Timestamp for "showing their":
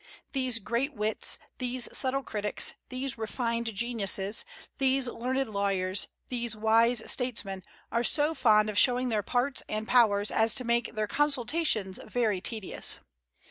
8.79-9.21